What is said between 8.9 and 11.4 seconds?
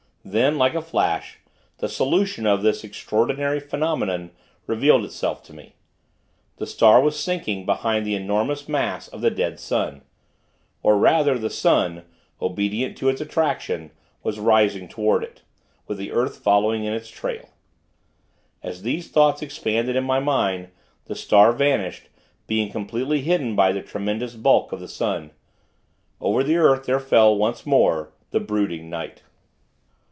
of the dead sun. Or rather,